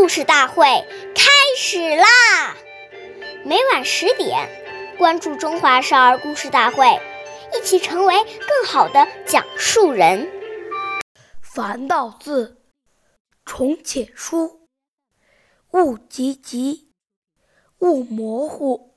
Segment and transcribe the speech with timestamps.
[0.00, 0.64] 故事大会
[1.14, 2.56] 开始啦！
[3.44, 4.48] 每晚十点，
[4.96, 6.86] 关注《中华少儿故事大会》，
[7.54, 10.26] 一起成为更好的讲述人。
[11.42, 12.62] 凡道字，
[13.44, 14.66] 重且疏，
[15.72, 16.94] 勿急急，
[17.80, 18.94] 勿模糊。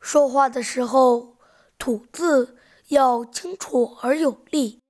[0.00, 1.36] 说话的时候，
[1.76, 2.56] 吐字
[2.88, 4.80] 要清楚而有力，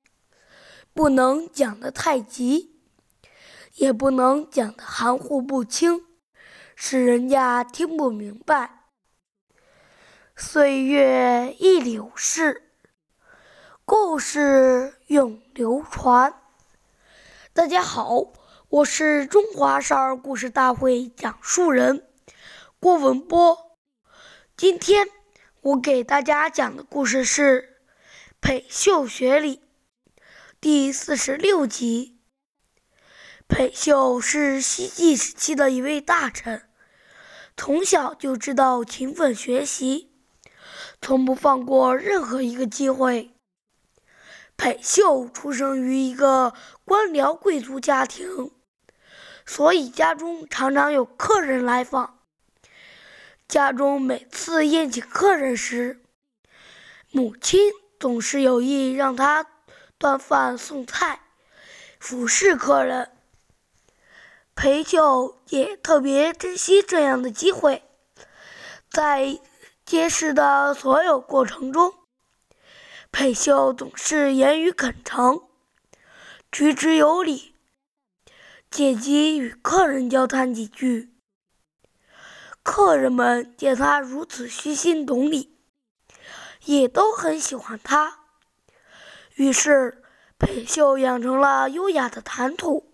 [0.95, 2.78] 不能讲得太急。
[3.79, 6.05] 也不能讲得含糊不清，
[6.75, 8.87] 使人家听不明白。
[10.37, 12.73] 岁月易流逝，
[13.85, 16.43] 故事永流传。
[17.53, 18.33] 大家好，
[18.69, 22.05] 我是中华少儿故事大会讲述人
[22.81, 23.77] 郭文波。
[24.57, 25.07] 今天
[25.61, 27.63] 我给大家讲的故事是
[28.41, 29.59] 《裴秀学礼》
[30.61, 32.18] 第四十六集。
[33.49, 36.69] 裴秀是西晋时期的一位大臣，
[37.57, 40.13] 从小就知道勤奋学习，
[41.01, 43.35] 从不放过任何一个机会。
[44.59, 46.53] 裴秀出生于一个
[46.85, 48.53] 官僚贵族家庭，
[49.47, 52.19] 所以家中常常有客人来访。
[53.49, 56.03] 家中每次宴请客人时，
[57.11, 59.47] 母亲总是有意让他
[59.97, 61.23] 端饭送菜，
[61.99, 63.13] 服侍客人。
[64.61, 67.85] 裴秀也特别珍惜这样的机会，
[68.91, 69.39] 在
[69.85, 71.95] 接事的所有过程中，
[73.13, 75.43] 裴秀总是言语恳诚，
[76.51, 77.55] 举止有礼，
[78.69, 81.15] 借机与客人交谈几句。
[82.65, 85.57] 客人们见他如此虚心懂礼，
[86.65, 88.25] 也都很喜欢他，
[89.37, 90.03] 于是
[90.37, 92.88] 裴秀养成了优雅的谈吐。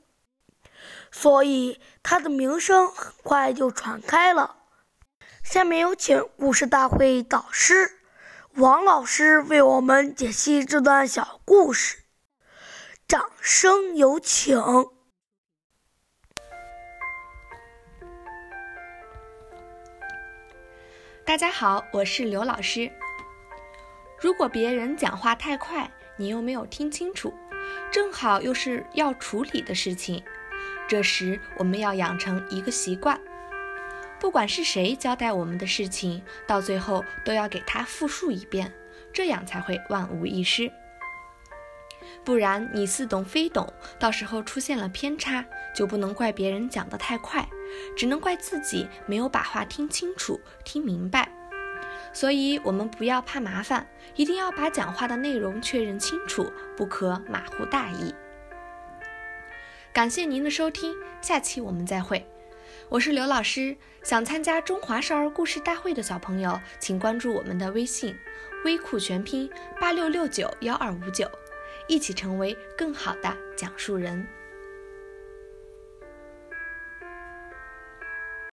[1.16, 4.56] 所以，他的名声很快就传开了。
[5.44, 8.00] 下面有请故事大会导师
[8.56, 11.98] 王老师为我们解析这段小故事，
[13.06, 14.60] 掌声有请。
[21.24, 22.90] 大家好，我是刘老师。
[24.20, 27.32] 如果别人讲话太快，你又没有听清楚，
[27.92, 30.22] 正好又是要处理的事情。
[30.86, 33.20] 这时，我们要养成一个习惯，
[34.20, 38.72] 不管是谁交代我们的事情，到最后都要给他复述一遍，
[39.12, 40.70] 这样才会万无一失。
[42.22, 45.44] 不然你似懂非懂，到时候出现了偏差，
[45.74, 47.48] 就不能怪别人讲得太快，
[47.96, 51.28] 只能怪自己没有把话听清楚、听明白。
[52.12, 58.14] 所以，我们不要怕麻烦，一定要把讲话的内容确认清楚，不可马虎大意。
[59.94, 62.26] 感谢您的收听，下期我们再会。
[62.88, 68.12] 我是刘老师，想参加中华少儿故事大会的小朋友，请关注我们的微信
[68.66, 69.48] “微库全拼
[69.80, 71.30] 八六六九幺二五九”，
[71.86, 74.26] 一起成为更好的讲述人。